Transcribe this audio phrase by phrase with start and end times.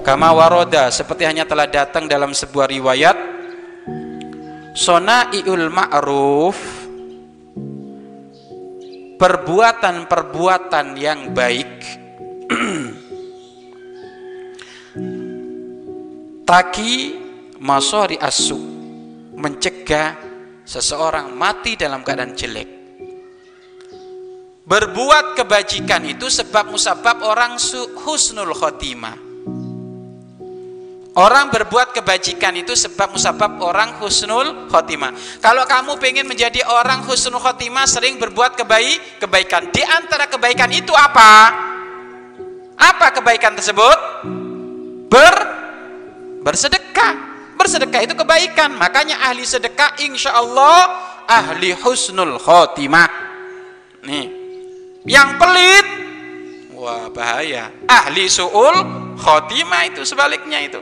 [0.00, 3.14] Kama waroda seperti hanya telah datang dalam sebuah riwayat
[4.74, 6.58] Sona'iul ma'ruf
[9.20, 11.84] Perbuatan-perbuatan yang baik
[16.50, 16.94] Taki
[17.60, 18.58] masori asu
[19.36, 20.30] Mencegah
[20.70, 22.79] seseorang mati dalam keadaan jelek
[24.64, 27.56] berbuat kebajikan itu sebab musabab orang
[28.04, 29.30] husnul khotimah
[31.18, 35.10] Orang berbuat kebajikan itu sebab musabab orang husnul khotimah.
[35.42, 39.74] Kalau kamu pengen menjadi orang husnul khotimah sering berbuat kebaik, kebaikan.
[39.74, 41.50] Di antara kebaikan itu apa?
[42.78, 43.98] Apa kebaikan tersebut?
[45.10, 45.34] Ber
[46.46, 47.12] bersedekah.
[47.58, 48.78] Bersedekah itu kebaikan.
[48.78, 50.94] Makanya ahli sedekah insya Allah
[51.26, 53.10] ahli husnul khotimah.
[54.06, 54.39] Nih.
[55.08, 55.86] Yang pelit
[56.76, 57.68] wah bahaya.
[57.88, 58.76] Ahli suul
[59.20, 60.80] khotimah itu sebaliknya itu.